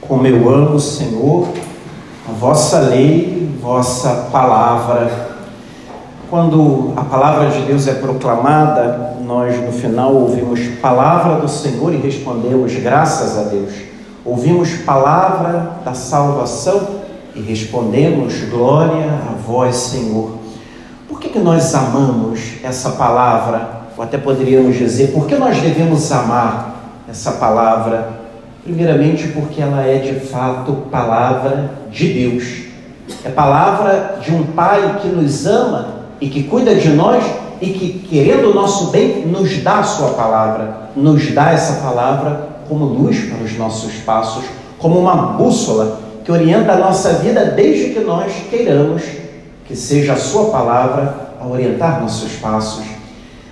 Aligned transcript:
como 0.00 0.26
eu 0.26 0.48
amo, 0.48 0.78
Senhor, 0.78 1.48
a 2.28 2.32
vossa 2.32 2.78
lei, 2.80 3.56
vossa 3.60 4.28
palavra. 4.30 5.10
Quando 6.30 6.92
a 6.96 7.02
palavra 7.02 7.50
de 7.50 7.62
Deus 7.62 7.86
é 7.86 7.94
proclamada, 7.94 9.16
nós 9.24 9.60
no 9.60 9.72
final 9.72 10.14
ouvimos 10.14 10.60
palavra 10.80 11.40
do 11.40 11.48
Senhor 11.48 11.92
e 11.92 11.96
respondemos 11.96 12.74
graças 12.74 13.38
a 13.38 13.42
Deus. 13.48 13.72
Ouvimos 14.24 14.70
palavra 14.78 15.78
da 15.84 15.94
salvação 15.94 17.00
e 17.34 17.40
respondemos 17.40 18.40
glória 18.50 19.06
a 19.28 19.34
vós, 19.34 19.76
Senhor. 19.76 20.32
Por 21.08 21.20
que, 21.20 21.28
que 21.28 21.38
nós 21.38 21.74
amamos 21.74 22.54
essa 22.62 22.90
palavra? 22.90 23.82
Ou 23.96 24.02
até 24.02 24.18
poderíamos 24.18 24.76
dizer, 24.76 25.12
por 25.12 25.26
que 25.26 25.36
nós 25.36 25.60
devemos 25.60 26.10
amar 26.10 27.04
essa 27.08 27.32
palavra? 27.32 28.15
Primeiramente, 28.66 29.28
porque 29.28 29.62
ela 29.62 29.86
é 29.86 29.98
de 29.98 30.18
fato 30.18 30.72
palavra 30.90 31.70
de 31.88 32.12
Deus. 32.12 32.64
É 33.24 33.28
palavra 33.28 34.18
de 34.20 34.34
um 34.34 34.42
Pai 34.42 34.98
que 35.00 35.06
nos 35.06 35.46
ama 35.46 35.98
e 36.20 36.28
que 36.28 36.42
cuida 36.42 36.74
de 36.74 36.88
nós 36.88 37.24
e 37.60 37.66
que, 37.68 38.04
querendo 38.10 38.50
o 38.50 38.54
nosso 38.54 38.90
bem, 38.90 39.24
nos 39.24 39.62
dá 39.62 39.78
a 39.78 39.84
Sua 39.84 40.08
palavra, 40.14 40.88
nos 40.96 41.30
dá 41.30 41.52
essa 41.52 41.80
palavra 41.80 42.48
como 42.68 42.86
luz 42.86 43.30
para 43.30 43.44
os 43.44 43.56
nossos 43.56 43.94
passos, 43.98 44.42
como 44.80 44.98
uma 44.98 45.14
bússola 45.34 46.00
que 46.24 46.32
orienta 46.32 46.72
a 46.72 46.78
nossa 46.78 47.12
vida 47.12 47.44
desde 47.44 47.90
que 47.90 48.00
nós 48.00 48.32
queiramos 48.50 49.04
que 49.64 49.76
seja 49.76 50.14
a 50.14 50.16
Sua 50.16 50.46
palavra 50.46 51.14
a 51.40 51.46
orientar 51.46 52.00
nossos 52.00 52.32
passos. 52.32 52.84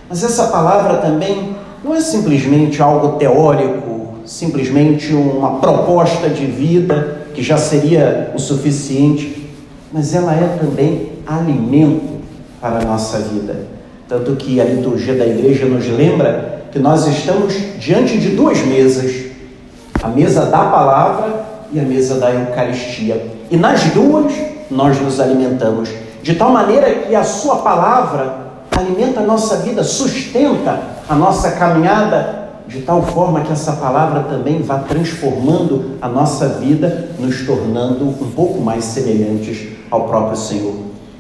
Mas 0.09 0.25
essa 0.25 0.49
palavra 0.49 0.97
também 0.97 1.55
não 1.85 1.95
é 1.95 2.01
simplesmente 2.01 2.83
algo 2.83 3.17
teórico 3.17 3.94
simplesmente 4.25 5.13
uma 5.13 5.59
proposta 5.59 6.29
de 6.29 6.47
vida 6.47 7.27
que 7.35 7.43
já 7.43 7.57
seria 7.57 8.33
o 8.35 8.39
suficiente, 8.39 9.51
mas 9.93 10.15
ela 10.15 10.33
é 10.35 10.59
também 10.61 11.13
alimento 11.27 12.21
para 12.61 12.79
a 12.79 12.85
nossa 12.85 13.19
vida. 13.19 13.67
Tanto 14.09 14.37
que 14.37 14.61
a 14.61 14.65
liturgia 14.65 15.15
da 15.15 15.27
igreja 15.27 15.67
nos 15.67 15.87
lembra 15.87 16.65
que 16.71 16.79
nós 16.79 17.07
estamos 17.07 17.55
diante 17.79 18.19
de 18.19 18.31
duas 18.31 18.59
mesas: 18.65 19.13
a 20.03 20.09
mesa 20.09 20.47
da 20.47 20.65
palavra 20.65 21.45
e 21.73 21.81
a 21.81 21.83
mesa 21.83 22.17
da 22.17 22.31
Eucaristia. 22.31 23.27
E 23.51 23.57
nas 23.57 23.85
duas 23.91 24.33
nós 24.71 25.01
nos 25.01 25.21
alimentamos, 25.21 25.89
de 26.23 26.35
tal 26.35 26.51
maneira 26.51 26.91
que 26.91 27.15
a 27.15 27.25
Sua 27.25 27.57
palavra 27.57 28.45
alimenta 28.77 29.21
a 29.21 29.25
nossa 29.25 29.57
vida, 29.57 29.83
sustenta 29.85 30.81
a 31.09 31.15
nossa 31.15 31.53
caminhada 31.53 32.44
de 32.67 32.81
tal 32.83 33.03
forma 33.03 33.43
que 33.43 33.53
essa 33.53 33.73
palavra 33.73 34.25
também 34.25 34.63
vá 34.63 34.79
transformando 34.79 35.97
a 36.01 36.09
nossa 36.09 36.49
vida, 36.49 37.11
nos 37.19 37.45
tornando 37.47 38.05
um 38.05 38.31
pouco 38.35 38.61
mais 38.61 38.85
semelhantes 38.85 39.69
ao 39.91 40.09
próprio 40.09 40.37
Senhor. 40.37 40.75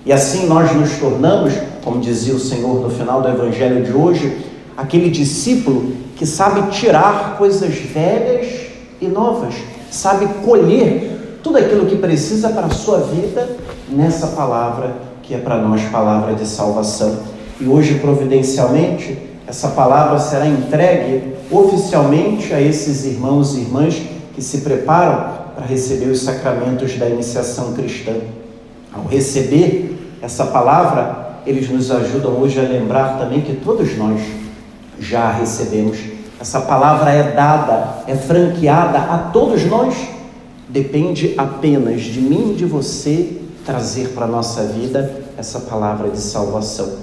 E 0.06 0.12
assim 0.12 0.46
nós 0.46 0.74
nos 0.74 0.98
tornamos, 0.98 1.54
como 1.82 2.00
dizia 2.00 2.34
o 2.34 2.40
Senhor 2.40 2.80
no 2.80 2.90
final 2.90 3.22
do 3.22 3.28
Evangelho 3.28 3.84
de 3.84 3.92
hoje, 3.92 4.44
aquele 4.76 5.10
discípulo 5.10 5.92
que 6.16 6.26
sabe 6.26 6.70
tirar 6.70 7.36
coisas 7.36 7.74
velhas 7.74 8.66
e 9.00 9.06
novas, 9.06 9.54
sabe 9.90 10.26
colher 10.44 11.38
tudo 11.42 11.58
aquilo 11.58 11.86
que 11.86 11.96
precisa 11.96 12.48
para 12.48 12.66
a 12.66 12.70
sua 12.70 12.98
vida 12.98 13.56
nessa 13.88 14.28
palavra 14.28 15.14
que 15.26 15.34
é 15.34 15.38
para 15.38 15.58
nós 15.58 15.82
palavra 15.84 16.34
de 16.34 16.46
salvação. 16.46 17.18
E 17.60 17.66
hoje, 17.66 17.94
providencialmente, 17.94 19.18
essa 19.46 19.68
palavra 19.68 20.18
será 20.18 20.46
entregue 20.46 21.34
oficialmente 21.50 22.52
a 22.54 22.60
esses 22.60 23.04
irmãos 23.04 23.54
e 23.54 23.60
irmãs 23.60 24.00
que 24.34 24.42
se 24.42 24.58
preparam 24.58 25.44
para 25.54 25.66
receber 25.66 26.06
os 26.06 26.22
sacramentos 26.22 26.96
da 26.96 27.08
iniciação 27.08 27.74
cristã. 27.74 28.14
Ao 28.92 29.04
receber 29.04 30.16
essa 30.22 30.46
palavra, 30.46 31.40
eles 31.46 31.68
nos 31.68 31.90
ajudam 31.90 32.32
hoje 32.40 32.58
a 32.58 32.62
lembrar 32.62 33.18
também 33.18 33.42
que 33.42 33.54
todos 33.54 33.96
nós 33.98 34.20
já 34.98 35.24
a 35.24 35.32
recebemos. 35.32 35.98
Essa 36.40 36.60
palavra 36.60 37.10
é 37.12 37.32
dada, 37.32 38.02
é 38.06 38.16
franqueada 38.16 38.98
a 38.98 39.18
todos 39.32 39.64
nós. 39.66 39.94
Depende 40.68 41.34
apenas 41.36 42.00
de 42.00 42.20
mim 42.20 42.52
e 42.52 42.54
de 42.54 42.64
você 42.64 43.40
trazer 43.64 44.08
para 44.08 44.24
a 44.24 44.28
nossa 44.28 44.64
vida 44.64 45.22
essa 45.36 45.60
palavra 45.60 46.08
de 46.08 46.18
salvação. 46.18 46.94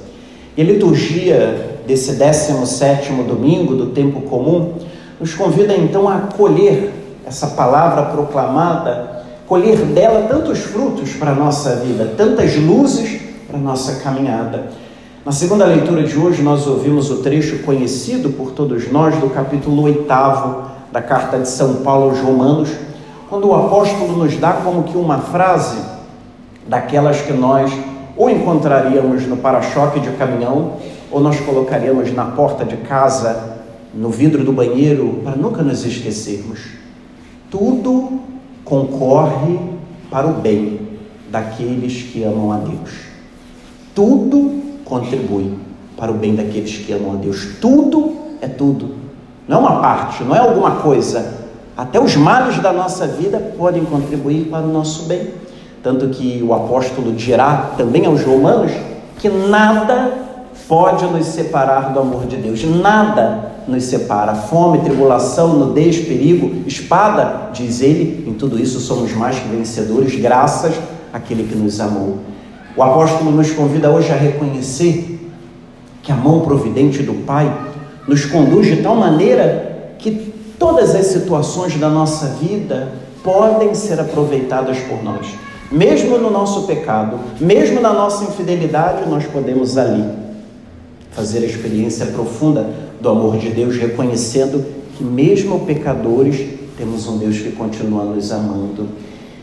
E 0.57 0.61
a 0.61 0.65
liturgia 0.65 1.70
desse 1.85 2.13
17 2.13 3.11
domingo 3.23 3.75
do 3.75 3.87
tempo 3.87 4.21
comum 4.21 4.73
nos 5.19 5.35
convida 5.35 5.75
então 5.75 6.09
a 6.09 6.19
colher 6.21 6.91
essa 7.25 7.47
palavra 7.47 8.03
proclamada, 8.03 9.23
colher 9.47 9.77
dela 9.77 10.27
tantos 10.27 10.59
frutos 10.59 11.13
para 11.13 11.31
a 11.31 11.35
nossa 11.35 11.75
vida, 11.75 12.13
tantas 12.17 12.55
luzes 12.57 13.21
para 13.47 13.57
a 13.57 13.61
nossa 13.61 14.01
caminhada. 14.01 14.69
Na 15.23 15.31
segunda 15.31 15.65
leitura 15.65 16.03
de 16.03 16.17
hoje, 16.17 16.41
nós 16.41 16.65
ouvimos 16.65 17.11
o 17.11 17.17
trecho 17.17 17.59
conhecido 17.59 18.31
por 18.31 18.51
todos 18.51 18.91
nós 18.91 19.15
do 19.17 19.29
capítulo 19.29 19.83
8 19.83 20.05
da 20.91 21.01
carta 21.01 21.37
de 21.37 21.47
São 21.47 21.75
Paulo 21.75 22.09
aos 22.09 22.19
Romanos, 22.19 22.69
quando 23.29 23.47
o 23.47 23.55
apóstolo 23.55 24.17
nos 24.17 24.35
dá 24.37 24.53
como 24.53 24.83
que 24.83 24.97
uma 24.97 25.19
frase 25.19 25.77
daquelas 26.67 27.21
que 27.21 27.31
nós 27.31 27.71
ou 28.21 28.29
encontraríamos 28.29 29.25
no 29.25 29.37
para-choque 29.37 29.99
de 29.99 30.11
caminhão, 30.11 30.73
ou 31.09 31.19
nós 31.19 31.39
colocaríamos 31.39 32.13
na 32.13 32.25
porta 32.25 32.63
de 32.63 32.77
casa, 32.77 33.57
no 33.95 34.11
vidro 34.11 34.43
do 34.43 34.53
banheiro, 34.53 35.21
para 35.23 35.35
nunca 35.35 35.63
nos 35.63 35.83
esquecermos. 35.83 36.59
Tudo 37.49 38.19
concorre 38.63 39.59
para 40.11 40.27
o 40.27 40.33
bem 40.33 40.87
daqueles 41.31 42.03
que 42.03 42.23
amam 42.23 42.51
a 42.51 42.57
Deus. 42.57 42.91
Tudo 43.95 44.61
contribui 44.85 45.55
para 45.97 46.11
o 46.11 46.13
bem 46.13 46.35
daqueles 46.35 46.77
que 46.77 46.93
amam 46.93 47.13
a 47.13 47.15
Deus. 47.15 47.55
Tudo 47.59 48.17
é 48.39 48.47
tudo. 48.47 48.97
Não 49.47 49.57
é 49.57 49.59
uma 49.61 49.81
parte, 49.81 50.23
não 50.23 50.35
é 50.35 50.39
alguma 50.39 50.75
coisa. 50.75 51.39
Até 51.75 51.99
os 51.99 52.15
males 52.15 52.59
da 52.59 52.71
nossa 52.71 53.07
vida 53.07 53.39
podem 53.57 53.83
contribuir 53.83 54.45
para 54.45 54.61
o 54.61 54.71
nosso 54.71 55.05
bem. 55.05 55.40
Tanto 55.83 56.09
que 56.09 56.43
o 56.43 56.53
apóstolo 56.53 57.11
dirá 57.13 57.71
também 57.77 58.05
aos 58.05 58.23
romanos 58.23 58.71
que 59.17 59.29
nada 59.29 60.13
pode 60.67 61.05
nos 61.05 61.25
separar 61.25 61.91
do 61.91 61.99
amor 61.99 62.25
de 62.25 62.37
Deus, 62.37 62.63
nada 62.63 63.51
nos 63.67 63.83
separa. 63.83 64.35
Fome, 64.35 64.79
tribulação, 64.79 65.49
nudez, 65.57 65.99
perigo, 65.99 66.63
espada, 66.67 67.49
diz 67.53 67.81
ele, 67.81 68.25
em 68.27 68.33
tudo 68.33 68.59
isso 68.59 68.79
somos 68.79 69.13
mais 69.13 69.39
que 69.39 69.47
vencedores, 69.49 70.15
graças 70.19 70.73
àquele 71.11 71.43
que 71.43 71.55
nos 71.55 71.79
amou. 71.79 72.19
O 72.75 72.83
apóstolo 72.83 73.31
nos 73.31 73.51
convida 73.51 73.89
hoje 73.89 74.11
a 74.11 74.15
reconhecer 74.15 75.19
que 76.01 76.11
a 76.11 76.15
mão 76.15 76.41
providente 76.41 77.03
do 77.03 77.25
Pai 77.25 77.51
nos 78.07 78.25
conduz 78.25 78.67
de 78.67 78.77
tal 78.77 78.95
maneira 78.95 79.93
que 79.97 80.33
todas 80.57 80.95
as 80.95 81.07
situações 81.07 81.75
da 81.77 81.89
nossa 81.89 82.27
vida 82.39 82.93
podem 83.23 83.75
ser 83.75 83.99
aproveitadas 83.99 84.77
por 84.79 85.03
nós. 85.03 85.27
Mesmo 85.71 86.17
no 86.17 86.29
nosso 86.29 86.63
pecado, 86.63 87.17
mesmo 87.39 87.79
na 87.79 87.93
nossa 87.93 88.25
infidelidade, 88.25 89.09
nós 89.09 89.25
podemos 89.25 89.77
ali 89.77 90.03
fazer 91.11 91.39
a 91.39 91.45
experiência 91.45 92.07
profunda 92.07 92.69
do 92.99 93.07
amor 93.07 93.37
de 93.37 93.49
Deus, 93.49 93.77
reconhecendo 93.77 94.65
que, 94.97 95.03
mesmo 95.03 95.61
pecadores, 95.61 96.45
temos 96.77 97.07
um 97.07 97.17
Deus 97.17 97.37
que 97.37 97.51
continua 97.51 98.03
nos 98.03 98.33
amando. 98.33 98.89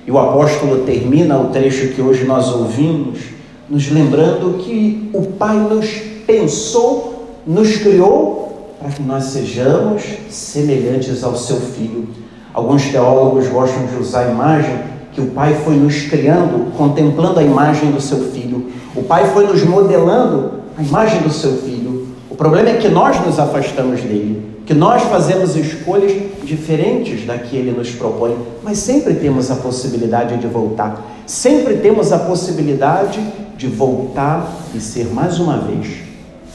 E 0.07 0.11
o 0.11 0.19
apóstolo 0.19 0.85
termina 0.85 1.39
o 1.39 1.49
trecho 1.49 1.95
que 1.95 2.03
hoje 2.03 2.25
nós 2.25 2.49
ouvimos, 2.49 3.21
nos 3.69 3.91
lembrando 3.91 4.59
que 4.59 5.11
o 5.15 5.23
Pai 5.23 5.57
nos 5.57 5.87
pensou, 6.27 7.39
nos 7.47 7.77
criou 7.79 8.75
para 8.79 8.91
que 8.91 9.03
nós 9.03 9.25
sejamos 9.25 10.03
semelhantes 10.29 11.25
ao 11.25 11.35
seu 11.35 11.57
Filho. 11.57 12.07
Alguns 12.53 12.87
teólogos 12.87 13.49
gostam 13.49 13.87
de 13.87 13.97
usar 13.97 14.27
a 14.27 14.31
imagem 14.31 14.98
que 15.19 15.23
o 15.23 15.31
Pai 15.33 15.53
foi 15.65 15.75
nos 15.75 16.03
criando 16.03 16.71
contemplando 16.77 17.41
a 17.41 17.43
imagem 17.43 17.91
do 17.91 18.01
seu 18.01 18.31
filho. 18.31 18.71
O 18.95 19.03
Pai 19.03 19.29
foi 19.33 19.49
nos 19.49 19.65
modelando 19.65 20.53
a 20.77 20.83
imagem 20.83 21.23
do 21.23 21.31
seu 21.31 21.57
filho. 21.57 22.07
O 22.31 22.37
problema 22.37 22.69
é 22.69 22.77
que 22.77 22.89
nós 22.89 23.21
nos 23.27 23.37
afastamos 23.37 24.01
dele, 24.01 24.61
que 24.65 24.73
nós 24.73 25.03
fazemos 25.03 25.57
escolhas 25.57 26.13
diferentes 26.45 27.27
da 27.27 27.37
que 27.37 27.57
ele 27.57 27.73
nos 27.73 27.91
propõe, 27.91 28.37
mas 28.63 28.79
sempre 28.79 29.15
temos 29.15 29.51
a 29.51 29.57
possibilidade 29.57 30.37
de 30.37 30.47
voltar. 30.47 31.05
Sempre 31.27 31.79
temos 31.79 32.13
a 32.13 32.19
possibilidade 32.21 33.21
de 33.57 33.67
voltar 33.67 34.49
e 34.73 34.79
ser 34.79 35.09
mais 35.13 35.41
uma 35.41 35.59
vez 35.59 35.97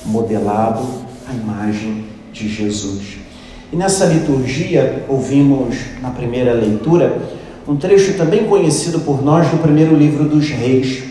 modelado 0.06 0.84
à 1.30 1.34
imagem 1.34 2.06
de 2.32 2.48
Jesus. 2.48 3.18
E 3.74 3.76
nessa 3.76 4.06
liturgia, 4.06 5.04
ouvimos 5.10 5.76
na 6.02 6.12
primeira 6.12 6.54
leitura 6.54 7.43
um 7.68 7.76
trecho 7.76 8.18
também 8.18 8.46
conhecido 8.46 9.00
por 9.00 9.24
nós 9.24 9.48
do 9.50 9.58
primeiro 9.58 9.96
livro 9.96 10.26
dos 10.26 10.50
Reis. 10.50 11.04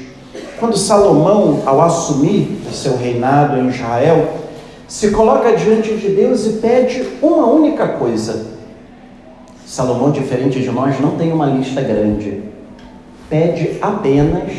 Quando 0.58 0.76
Salomão, 0.76 1.62
ao 1.64 1.80
assumir 1.80 2.58
o 2.70 2.72
seu 2.72 2.96
reinado 2.96 3.58
em 3.58 3.68
Israel, 3.68 4.34
se 4.86 5.10
coloca 5.10 5.56
diante 5.56 5.96
de 5.96 6.10
Deus 6.10 6.46
e 6.46 6.50
pede 6.54 7.02
uma 7.22 7.46
única 7.46 7.88
coisa: 7.88 8.46
Salomão, 9.66 10.10
diferente 10.10 10.60
de 10.60 10.70
nós, 10.70 11.00
não 11.00 11.16
tem 11.16 11.32
uma 11.32 11.46
lista 11.46 11.80
grande. 11.80 12.42
Pede 13.30 13.78
apenas 13.80 14.52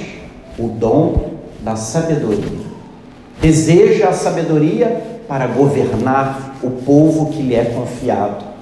o 0.57 0.67
dom 0.67 1.33
da 1.61 1.75
sabedoria. 1.75 2.63
Deseja 3.39 4.09
a 4.09 4.13
sabedoria 4.13 5.21
para 5.27 5.47
governar 5.47 6.57
o 6.63 6.71
povo 6.71 7.31
que 7.31 7.41
lhe 7.41 7.55
é 7.55 7.65
confiado. 7.65 8.52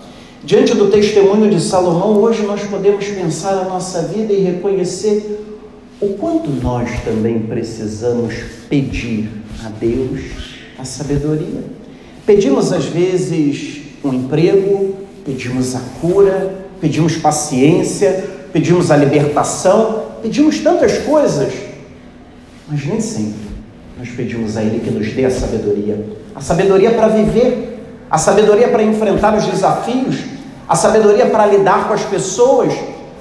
Diante 0.43 0.73
do 0.73 0.89
testemunho 0.89 1.51
de 1.51 1.61
Salomão, 1.61 2.17
hoje 2.17 2.41
nós 2.41 2.63
podemos 2.63 3.05
pensar 3.05 3.59
a 3.59 3.65
nossa 3.65 4.01
vida 4.01 4.33
e 4.33 4.41
reconhecer 4.41 5.39
o 6.01 6.15
quanto 6.15 6.49
nós 6.49 6.89
também 7.05 7.41
precisamos 7.41 8.33
pedir 8.67 9.29
a 9.63 9.69
Deus 9.69 10.19
a 10.79 10.83
sabedoria. 10.83 11.63
Pedimos 12.25 12.73
às 12.73 12.85
vezes 12.85 13.83
um 14.03 14.11
emprego, 14.11 14.95
pedimos 15.23 15.75
a 15.75 15.81
cura, 16.01 16.65
pedimos 16.81 17.17
paciência, 17.17 18.27
pedimos 18.51 18.89
a 18.89 18.97
libertação, 18.97 20.05
pedimos 20.23 20.57
tantas 20.57 20.97
coisas, 20.97 21.53
mas 22.67 22.83
nem 22.83 22.99
sempre 22.99 23.51
nós 23.95 24.09
pedimos 24.09 24.57
a 24.57 24.63
Ele 24.63 24.79
que 24.79 24.89
nos 24.89 25.07
dê 25.13 25.23
a 25.23 25.29
sabedoria. 25.29 26.03
A 26.33 26.41
sabedoria 26.41 26.89
para 26.93 27.09
viver, 27.09 27.79
a 28.09 28.17
sabedoria 28.17 28.69
para 28.69 28.81
enfrentar 28.81 29.37
os 29.37 29.45
desafios, 29.45 30.30
a 30.71 30.75
sabedoria 30.77 31.25
para 31.25 31.45
lidar 31.47 31.89
com 31.89 31.93
as 31.93 32.05
pessoas, 32.05 32.73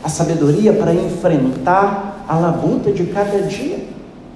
a 0.05 0.09
sabedoria 0.09 0.73
para 0.73 0.95
enfrentar 0.95 2.25
a 2.29 2.39
labuta 2.39 2.93
de 2.93 3.07
cada 3.07 3.43
dia. 3.43 3.89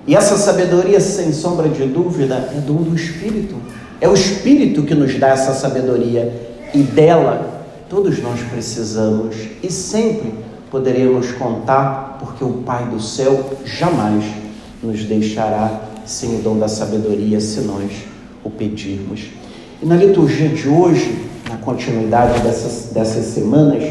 E 0.05 0.16
essa 0.16 0.37
sabedoria, 0.37 0.99
sem 0.99 1.32
sombra 1.32 1.69
de 1.69 1.84
dúvida, 1.84 2.50
é 2.52 2.58
dom 2.58 2.82
do 2.82 2.93
Espírito. 2.93 3.55
É 4.00 4.08
o 4.08 4.14
Espírito 4.14 4.82
que 4.82 4.96
nos 4.96 5.16
dá 5.16 5.28
essa 5.28 5.55
sabedoria 5.55 6.56
e 6.75 6.78
dela 6.82 7.62
todos 7.88 8.20
nós 8.20 8.40
precisamos 8.50 9.37
e 9.62 9.70
sempre 9.70 10.34
poderemos 10.69 11.31
contar, 11.31 12.19
porque 12.19 12.43
o 12.43 12.64
Pai 12.67 12.84
do 12.87 13.00
céu 13.00 13.49
jamais 13.64 14.25
nos 14.82 15.05
deixará 15.05 15.82
sem 16.05 16.40
o 16.40 16.43
dom 16.43 16.58
da 16.58 16.67
sabedoria 16.67 17.40
se 17.40 17.60
nós 17.60 17.93
o 18.43 18.50
pedirmos. 18.50 19.26
E 19.81 19.87
na 19.87 19.94
liturgia 19.94 20.49
de 20.49 20.69
hoje, 20.69 21.32
na 21.49 21.56
continuidade 21.58 22.41
dessas, 22.41 22.91
dessas 22.93 23.26
semanas, 23.26 23.85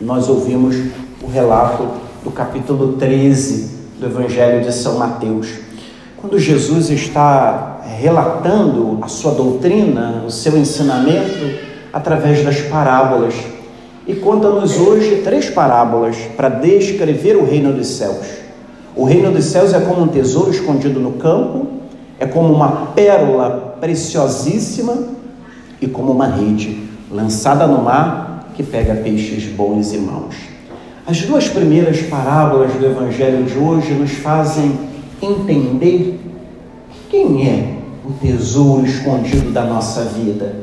nós 0.00 0.28
ouvimos 0.28 0.76
o 1.22 1.26
relato 1.26 1.88
do 2.24 2.30
capítulo 2.30 2.94
13 2.94 3.70
do 3.98 4.06
Evangelho 4.06 4.64
de 4.64 4.72
São 4.72 4.98
Mateus. 4.98 5.48
Quando 6.20 6.38
Jesus 6.38 6.90
está 6.90 7.80
relatando 8.00 8.98
a 9.02 9.08
sua 9.08 9.32
doutrina, 9.32 10.24
o 10.26 10.30
seu 10.30 10.58
ensinamento 10.58 11.72
através 11.92 12.44
das 12.44 12.60
parábolas. 12.62 13.34
E 14.06 14.14
conta-nos 14.14 14.78
hoje 14.78 15.22
três 15.22 15.48
parábolas 15.48 16.16
para 16.36 16.48
descrever 16.48 17.36
o 17.36 17.44
reino 17.44 17.72
dos 17.72 17.86
céus. 17.86 18.26
O 18.96 19.04
reino 19.04 19.30
dos 19.30 19.44
céus 19.44 19.72
é 19.72 19.80
como 19.80 20.02
um 20.02 20.08
tesouro 20.08 20.50
escondido 20.50 20.98
no 20.98 21.12
campo, 21.12 21.66
é 22.18 22.26
como 22.26 22.52
uma 22.52 22.86
pérola 22.86 23.76
preciosíssima 23.80 25.21
e 25.82 25.88
como 25.88 26.12
uma 26.12 26.28
rede 26.28 26.80
lançada 27.10 27.66
no 27.66 27.82
mar 27.82 28.48
que 28.54 28.62
pega 28.62 28.94
peixes 28.94 29.44
bons 29.52 29.92
e 29.92 29.98
maus. 29.98 30.36
As 31.06 31.20
duas 31.22 31.48
primeiras 31.48 32.00
parábolas 32.02 32.72
do 32.74 32.86
Evangelho 32.86 33.44
de 33.44 33.58
hoje 33.58 33.92
nos 33.92 34.12
fazem 34.12 34.78
entender 35.20 36.20
quem 37.10 37.48
é 37.48 37.74
o 38.04 38.12
tesouro 38.12 38.86
escondido 38.86 39.50
da 39.50 39.64
nossa 39.64 40.04
vida. 40.04 40.54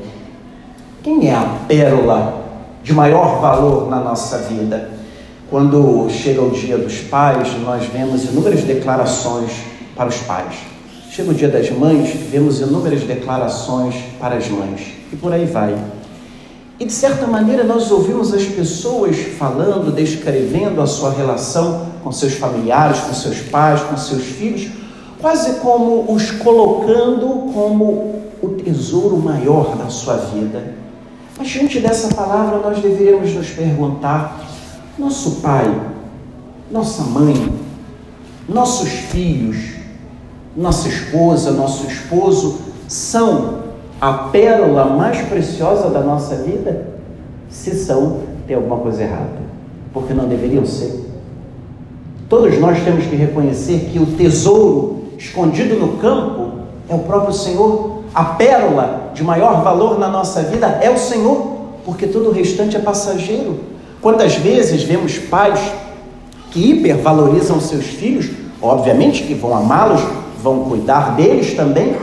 Quem 1.04 1.30
é 1.30 1.36
a 1.36 1.46
pérola 1.68 2.46
de 2.82 2.94
maior 2.94 3.42
valor 3.42 3.90
na 3.90 4.00
nossa 4.00 4.38
vida? 4.40 4.90
Quando 5.50 6.08
chega 6.10 6.42
o 6.42 6.52
dia 6.52 6.78
dos 6.78 7.00
pais, 7.00 7.50
nós 7.64 7.86
vemos 7.86 8.24
inúmeras 8.26 8.64
declarações 8.64 9.52
para 9.96 10.08
os 10.08 10.18
pais. 10.20 10.79
Chega 11.20 11.32
o 11.32 11.34
dia 11.34 11.50
das 11.50 11.70
mães, 11.70 12.12
vemos 12.32 12.62
inúmeras 12.62 13.02
declarações 13.02 13.94
para 14.18 14.38
as 14.38 14.48
mães. 14.48 14.94
E 15.12 15.18
por 15.18 15.34
aí 15.34 15.46
vai. 15.46 15.78
E 16.80 16.86
de 16.86 16.94
certa 16.94 17.28
maneira 17.28 17.66
nós 17.66 17.92
ouvimos 17.92 18.34
as 18.34 18.46
pessoas 18.46 19.18
falando, 19.38 19.94
descrevendo 19.94 20.82
a 20.82 20.88
sua 20.88 21.12
relação 21.12 21.88
com 22.02 22.10
seus 22.10 22.36
familiares, 22.36 23.02
com 23.02 23.14
seus 23.14 23.42
pais, 23.42 23.82
com 23.82 23.98
seus 23.98 24.24
filhos, 24.24 24.70
quase 25.20 25.56
como 25.56 26.10
os 26.10 26.32
colocando 26.32 27.52
como 27.52 28.22
o 28.42 28.50
tesouro 28.64 29.18
maior 29.18 29.76
da 29.76 29.90
sua 29.90 30.16
vida. 30.16 30.74
Mas 31.38 31.50
diante 31.50 31.82
dessa 31.82 32.16
palavra 32.16 32.60
nós 32.60 32.80
deveríamos 32.80 33.34
nos 33.34 33.50
perguntar: 33.50 34.40
nosso 34.98 35.42
pai, 35.42 35.82
nossa 36.72 37.04
mãe, 37.04 37.54
nossos 38.48 38.88
filhos, 38.88 39.79
nossa 40.56 40.88
esposa, 40.88 41.52
nosso 41.52 41.86
esposo 41.88 42.60
são 42.88 43.60
a 44.02 44.14
pérola 44.14 44.86
mais 44.86 45.22
preciosa 45.28 45.90
da 45.90 46.02
nossa 46.02 46.36
vida? 46.38 46.88
Se 47.50 47.76
são, 47.76 48.22
tem 48.48 48.56
alguma 48.56 48.78
coisa 48.78 49.04
errada, 49.04 49.40
porque 49.94 50.14
não 50.14 50.28
deveriam 50.28 50.66
ser. 50.66 51.08
Todos 52.28 52.60
nós 52.60 52.84
temos 52.84 53.06
que 53.06 53.16
reconhecer 53.16 53.90
que 53.92 54.00
o 54.00 54.06
tesouro 54.06 55.06
escondido 55.18 55.76
no 55.76 55.98
campo 55.98 56.60
é 56.88 56.94
o 56.94 57.00
próprio 57.00 57.34
Senhor. 57.34 58.04
A 58.14 58.24
pérola 58.24 59.12
de 59.14 59.24
maior 59.24 59.64
valor 59.64 60.00
na 60.00 60.08
nossa 60.08 60.42
vida 60.44 60.80
é 60.82 60.90
o 60.90 60.98
Senhor, 60.98 61.58
porque 61.86 62.08
todo 62.08 62.30
o 62.30 62.32
restante 62.32 62.76
é 62.76 62.80
passageiro. 62.80 63.60
Quantas 64.02 64.36
vezes 64.36 64.84
vemos 64.84 65.18
pais 65.18 65.60
que 66.52 66.72
hipervalorizam 66.72 67.60
seus 67.60 67.86
filhos, 67.86 68.30
obviamente 68.62 69.24
que 69.24 69.34
vão 69.34 69.56
amá-los, 69.56 70.02
vão 70.42 70.66
cuidar 70.66 71.16
deles 71.16 71.54
também, 71.54 71.96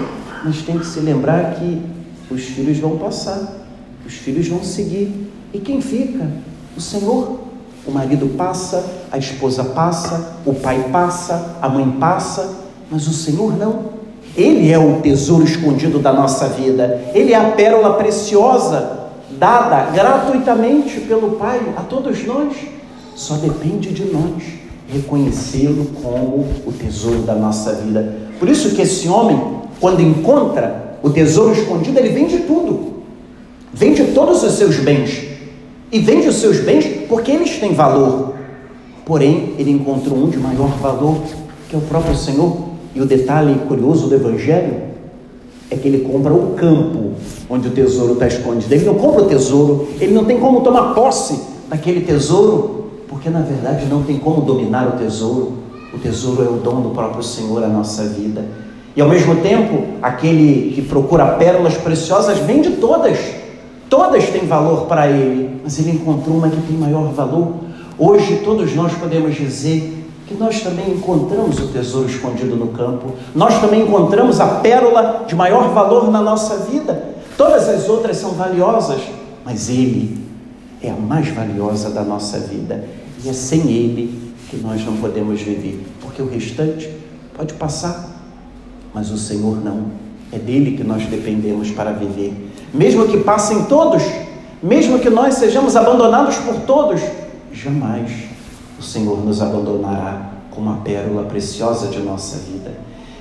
mas 0.45 0.63
tem 0.63 0.79
que 0.79 0.87
se 0.87 1.01
lembrar 1.01 1.55
que 1.55 1.83
os 2.31 2.43
filhos 2.43 2.79
vão 2.79 2.97
passar, 2.97 3.67
os 4.05 4.15
filhos 4.15 4.49
vão 4.49 4.63
seguir. 4.63 5.31
E 5.53 5.59
quem 5.59 5.81
fica? 5.81 6.29
O 6.77 6.81
Senhor. 6.81 7.47
O 7.87 7.93
marido 7.93 8.27
passa, 8.37 8.85
a 9.13 9.17
esposa 9.17 9.63
passa, 9.63 10.39
o 10.45 10.53
pai 10.53 10.89
passa, 10.91 11.57
a 11.63 11.69
mãe 11.69 11.89
passa, 12.01 12.57
mas 12.91 13.07
o 13.07 13.13
Senhor 13.13 13.57
não. 13.57 13.97
Ele 14.37 14.73
é 14.73 14.79
o 14.79 15.01
tesouro 15.01 15.45
escondido 15.45 16.01
da 16.01 16.13
nossa 16.13 16.49
vida, 16.49 17.01
ele 17.15 17.33
é 17.33 17.37
a 17.37 17.53
pérola 17.53 17.95
preciosa 17.95 19.07
dada 19.39 19.91
gratuitamente 19.93 21.01
pelo 21.01 21.33
Pai 21.37 21.61
a 21.77 21.83
todos 21.83 22.25
nós. 22.27 22.57
Só 23.15 23.35
depende 23.37 23.93
de 23.93 24.05
nós 24.05 24.43
reconhecê-lo 24.89 25.87
como 26.03 26.47
o 26.67 26.73
tesouro 26.73 27.23
da 27.23 27.35
nossa 27.35 27.73
vida. 27.75 28.26
Por 28.39 28.49
isso 28.49 28.75
que 28.75 28.83
esse 28.83 29.09
homem, 29.09 29.41
quando 29.81 30.01
encontra 30.01 30.99
o 31.03 31.11
tesouro 31.11 31.53
escondido, 31.53 31.99
ele 31.99 32.11
vende 32.11 32.39
tudo. 32.41 32.97
Vende 33.73 34.05
todos 34.13 34.43
os 34.43 34.53
seus 34.53 34.77
bens. 34.77 35.25
E 35.93 35.99
vende 35.99 36.29
os 36.29 36.37
seus 36.37 36.61
bens 36.61 36.87
porque 37.09 37.31
eles 37.31 37.59
têm 37.59 37.73
valor. 37.73 38.35
Porém, 39.05 39.55
ele 39.59 39.71
encontrou 39.71 40.19
um 40.19 40.29
de 40.29 40.39
maior 40.39 40.71
valor, 40.79 41.19
que 41.69 41.77
é 41.77 41.79
o 41.79 41.83
próprio 41.83 42.17
Senhor. 42.17 42.57
E 42.95 43.01
o 43.01 43.07
detalhe 43.07 43.55
curioso 43.69 44.09
do 44.09 44.15
Evangelho 44.15 44.87
é 45.71 45.77
que 45.77 45.87
ele 45.87 46.01
compra 46.01 46.33
o 46.33 46.55
campo 46.55 47.13
onde 47.49 47.69
o 47.69 47.71
tesouro 47.71 48.15
está 48.15 48.27
escondido. 48.27 48.73
Ele 48.73 48.85
não 48.85 48.95
compra 48.95 49.23
o 49.23 49.27
tesouro, 49.27 49.89
ele 50.01 50.13
não 50.13 50.25
tem 50.25 50.39
como 50.39 50.61
tomar 50.61 50.95
posse 50.95 51.41
daquele 51.69 52.01
tesouro, 52.01 52.87
porque 53.09 53.29
na 53.29 53.41
verdade 53.41 53.87
não 53.87 54.03
tem 54.03 54.19
como 54.19 54.43
dominar 54.43 54.89
o 54.89 54.99
tesouro. 54.99 55.53
O 55.97 55.99
tesouro 55.99 56.45
é 56.45 56.49
o 56.49 56.59
dom 56.59 56.83
do 56.83 56.91
próprio 56.91 57.23
Senhor 57.23 57.65
à 57.65 57.69
nossa 57.69 58.05
vida. 58.05 58.45
E 58.95 59.01
ao 59.01 59.09
mesmo 59.09 59.37
tempo, 59.37 59.83
aquele 60.03 60.75
que 60.75 60.83
procura 60.83 61.25
pérolas 61.33 61.75
preciosas 61.79 62.39
vende 62.39 62.73
todas. 62.73 63.19
Todas 63.89 64.29
têm 64.29 64.47
valor 64.47 64.85
para 64.87 65.09
ele, 65.09 65.59
mas 65.65 65.79
ele 65.79 65.93
encontrou 65.93 66.37
uma 66.37 66.51
que 66.51 66.61
tem 66.61 66.77
maior 66.77 67.13
valor. 67.13 67.55
Hoje 67.99 68.43
todos 68.45 68.75
nós 68.75 68.93
podemos 68.93 69.35
dizer 69.35 70.05
que 70.27 70.35
nós 70.35 70.61
também 70.61 70.91
encontramos 70.91 71.59
o 71.61 71.69
tesouro 71.69 72.11
escondido 72.11 72.57
no 72.57 72.69
campo, 72.69 73.15
nós 73.35 73.59
também 73.59 73.83
encontramos 73.83 74.39
a 74.39 74.47
pérola 74.47 75.25
de 75.27 75.35
maior 75.35 75.71
valor 75.71 76.11
na 76.11 76.21
nossa 76.21 76.57
vida. 76.59 77.15
Todas 77.39 77.69
as 77.71 77.89
outras 77.89 78.19
são 78.19 78.33
valiosas, 78.33 79.01
mas 79.43 79.71
Ele 79.71 80.19
é 80.83 80.91
a 80.91 80.97
mais 80.97 81.29
valiosa 81.29 81.89
da 81.89 82.03
nossa 82.03 82.39
vida 82.39 82.85
e 83.25 83.31
é 83.31 83.33
sem 83.33 83.61
Ele 83.71 84.26
que 84.49 84.57
nós 84.57 84.85
não 84.85 84.97
podemos 84.97 85.41
viver, 85.41 85.85
porque 86.01 86.23
o 86.23 86.29
restante 86.29 86.91
pode 87.37 87.55
passar, 87.55 88.09
mas 88.95 89.11
o 89.11 89.19
Senhor 89.19 89.63
não. 89.63 90.07
É 90.33 90.39
dele 90.39 90.77
que 90.77 90.83
nós 90.83 91.07
dependemos 91.07 91.71
para 91.71 91.93
viver. 91.93 92.51
Mesmo 92.75 93.07
que 93.07 93.19
passem 93.19 93.65
todos, 93.65 94.03
mesmo 94.63 94.99
que 94.99 95.09
nós 95.09 95.35
sejamos 95.35 95.77
abandonados 95.77 96.37
por 96.37 96.57
todos, 96.63 97.01
jamais 97.53 98.11
o 98.79 98.83
Senhor 98.83 99.25
nos 99.25 99.41
abandonará 99.41 100.33
como 100.51 100.71
a 100.71 100.75
pérola 100.77 101.25
preciosa 101.25 101.89
de 101.89 102.01
nossa 102.01 102.39
vida. 102.39 102.73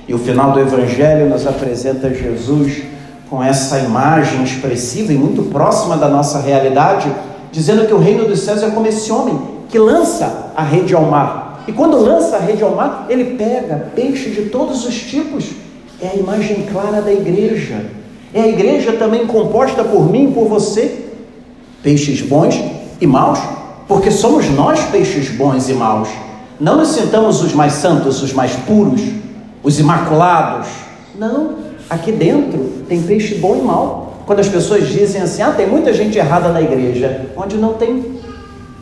E 0.07 0.13
o 0.13 0.19
final 0.19 0.51
do 0.51 0.59
Evangelho 0.59 1.29
nos 1.29 1.45
apresenta 1.45 2.13
Jesus 2.13 2.83
com 3.29 3.43
essa 3.43 3.79
imagem 3.79 4.43
expressiva 4.43 5.13
e 5.13 5.17
muito 5.17 5.43
próxima 5.43 5.97
da 5.97 6.07
nossa 6.07 6.39
realidade 6.39 7.11
dizendo 7.51 7.87
que 7.87 7.93
o 7.93 7.97
reino 7.97 8.27
dos 8.27 8.41
céus 8.41 8.61
é 8.63 8.69
como 8.69 8.85
esse 8.85 9.11
homem 9.11 9.54
que 9.69 9.77
lança 9.77 10.51
a 10.55 10.63
rede 10.63 10.93
ao 10.93 11.03
mar. 11.03 11.63
E 11.67 11.71
quando 11.71 11.97
lança 11.97 12.37
a 12.37 12.39
rede 12.39 12.63
ao 12.63 12.75
mar, 12.75 13.05
ele 13.09 13.35
pega 13.35 13.91
peixe 13.95 14.29
de 14.29 14.49
todos 14.49 14.85
os 14.85 14.95
tipos. 14.95 15.51
É 16.01 16.09
a 16.09 16.15
imagem 16.15 16.67
clara 16.71 17.01
da 17.01 17.11
igreja. 17.11 17.85
É 18.33 18.41
a 18.41 18.47
igreja 18.47 18.93
também 18.93 19.25
composta 19.25 19.83
por 19.83 20.09
mim 20.11 20.29
e 20.29 20.33
por 20.33 20.47
você. 20.47 21.05
Peixes 21.81 22.21
bons 22.21 22.61
e 22.99 23.07
maus, 23.07 23.39
porque 23.87 24.11
somos 24.11 24.49
nós 24.49 24.81
peixes 24.85 25.29
bons 25.29 25.69
e 25.69 25.73
maus. 25.73 26.09
Não 26.59 26.77
nos 26.77 26.89
sentamos 26.89 27.41
os 27.41 27.53
mais 27.53 27.73
santos, 27.73 28.21
os 28.21 28.33
mais 28.33 28.53
puros, 28.55 29.01
os 29.63 29.79
imaculados. 29.79 30.67
Não, 31.17 31.55
aqui 31.89 32.11
dentro 32.11 32.83
tem 32.87 33.01
peixe 33.01 33.35
bom 33.35 33.55
e 33.55 33.61
mau. 33.61 34.23
Quando 34.25 34.39
as 34.39 34.49
pessoas 34.49 34.87
dizem 34.87 35.21
assim, 35.21 35.41
ah, 35.41 35.51
tem 35.51 35.67
muita 35.67 35.93
gente 35.93 36.17
errada 36.17 36.49
na 36.49 36.61
igreja, 36.61 37.27
onde 37.37 37.57
não 37.57 37.73
tem? 37.73 38.14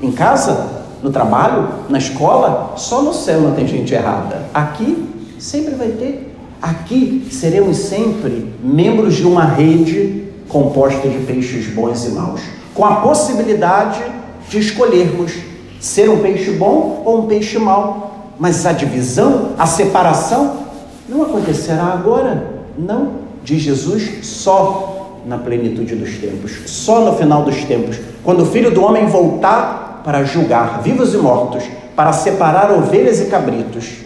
Em 0.04 0.12
casa, 0.12 0.84
no 1.02 1.10
trabalho, 1.12 1.70
na 1.88 1.98
escola, 1.98 2.74
só 2.76 3.02
no 3.02 3.14
céu 3.14 3.40
não 3.40 3.54
tem 3.54 3.66
gente 3.66 3.94
errada. 3.94 4.42
Aqui 4.54 5.08
sempre 5.40 5.76
vai 5.76 5.88
ter. 5.88 6.36
Aqui 6.62 7.26
seremos 7.32 7.78
sempre 7.78 8.54
membros 8.62 9.16
de 9.16 9.26
uma 9.26 9.46
rede 9.46 10.26
composta 10.50 11.08
de 11.08 11.20
peixes 11.20 11.68
bons 11.68 12.06
e 12.06 12.10
maus, 12.10 12.42
com 12.76 12.84
a 12.84 12.98
possibilidade 12.98 14.04
de 14.50 14.60
escolhermos 14.60 15.32
ser 15.80 16.10
um 16.10 16.20
peixe 16.20 16.52
bom 16.52 17.02
ou 17.06 17.24
um 17.24 17.28
peixe 17.28 17.58
mau. 17.58 18.34
Mas 18.38 18.66
a 18.66 18.74
divisão, 18.74 19.52
a 19.58 19.66
separação, 19.66 20.64
não 21.08 21.24
acontecerá 21.24 21.86
agora, 21.86 22.66
não, 22.78 23.12
diz 23.42 23.62
Jesus, 23.62 24.26
só 24.26 25.22
na 25.26 25.38
plenitude 25.38 25.96
dos 25.96 26.18
tempos, 26.18 26.52
só 26.66 27.06
no 27.06 27.16
final 27.18 27.44
dos 27.44 27.64
tempos, 27.64 27.98
quando 28.22 28.42
o 28.44 28.46
Filho 28.46 28.72
do 28.72 28.84
Homem 28.84 29.06
voltar 29.06 29.83
para 30.04 30.24
julgar 30.24 30.82
vivos 30.82 31.14
e 31.14 31.18
mortos, 31.18 31.64
para 31.96 32.12
separar 32.14 32.72
ovelhas 32.72 33.20
e 33.22 33.26
cabritos. 33.26 34.04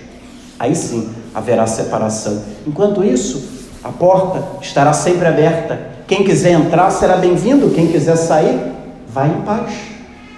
Aí 0.60 0.76
sim 0.76 1.10
haverá 1.34 1.68
separação. 1.68 2.42
Enquanto 2.66 3.04
isso, 3.04 3.58
a 3.84 3.90
porta 3.90 4.44
estará 4.62 4.94
sempre 4.94 5.28
aberta. 5.28 5.80
Quem 6.08 6.24
quiser 6.24 6.52
entrar 6.52 6.90
será 6.90 7.18
bem-vindo, 7.18 7.70
quem 7.70 7.88
quiser 7.88 8.16
sair, 8.16 8.60
vá 9.08 9.28
em 9.28 9.42
paz. 9.42 9.72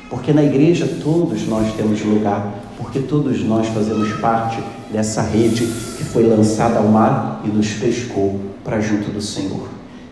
Porque 0.09 0.33
na 0.33 0.43
igreja 0.43 0.89
todos 1.01 1.47
nós 1.47 1.71
temos 1.73 2.01
lugar, 2.03 2.47
porque 2.77 2.99
todos 2.99 3.43
nós 3.43 3.67
fazemos 3.67 4.11
parte 4.19 4.61
dessa 4.91 5.21
rede 5.21 5.67
que 5.97 6.03
foi 6.03 6.23
lançada 6.23 6.79
ao 6.79 6.85
mar 6.85 7.41
e 7.45 7.47
nos 7.47 7.69
pescou 7.73 8.39
para 8.63 8.79
junto 8.79 9.11
do 9.11 9.21
Senhor. 9.21 9.67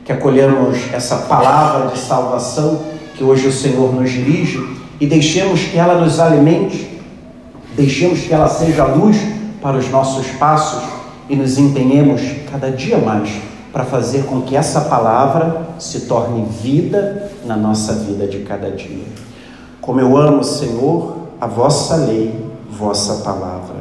Que 0.06 0.12
acolhamos 0.12 0.78
essa 0.94 1.18
palavra 1.18 1.88
de 1.88 2.00
salvação 2.00 2.82
que 3.18 3.24
hoje 3.24 3.48
o 3.48 3.52
Senhor 3.52 3.94
nos 3.94 4.12
dirige 4.12 4.64
e 5.00 5.08
deixemos 5.08 5.62
que 5.62 5.78
ela 5.78 6.00
nos 6.00 6.20
alimente, 6.20 7.02
deixemos 7.76 8.22
que 8.22 8.34
ela 8.34 8.48
seja 8.48 8.86
luz 8.86 9.18
para 9.62 9.78
os 9.78 9.90
nossos 9.90 10.28
passos 10.34 10.84
e 11.28 11.36
nos 11.36 11.58
empenhemos 11.58 12.22
cada 12.52 12.70
dia 12.70 12.98
mais 12.98 13.30
para 13.74 13.84
fazer 13.84 14.24
com 14.24 14.42
que 14.42 14.56
essa 14.56 14.82
palavra 14.82 15.68
se 15.80 16.02
torne 16.02 16.46
vida 16.62 17.32
na 17.46 17.56
nossa 17.56 17.94
vida 17.94 18.28
de 18.28 18.40
cada 18.40 18.72
dia. 18.72 19.06
Como 19.82 20.00
eu 20.00 20.16
amo, 20.16 20.44
Senhor, 20.44 21.18
a 21.40 21.48
vossa 21.48 21.96
lei, 21.96 22.34
vossa 22.70 23.24
palavra. 23.24 23.77